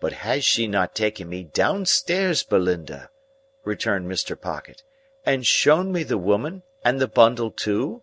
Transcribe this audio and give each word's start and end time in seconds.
"But 0.00 0.12
has 0.12 0.44
she 0.44 0.66
not 0.66 0.92
taken 0.92 1.28
me 1.28 1.44
downstairs, 1.44 2.42
Belinda," 2.42 3.10
returned 3.62 4.10
Mr. 4.10 4.34
Pocket, 4.36 4.82
"and 5.24 5.46
shown 5.46 5.92
me 5.92 6.02
the 6.02 6.18
woman, 6.18 6.64
and 6.84 7.00
the 7.00 7.06
bundle 7.06 7.52
too?" 7.52 8.02